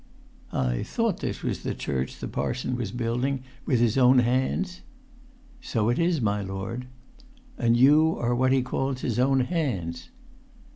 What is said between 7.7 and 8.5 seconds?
you are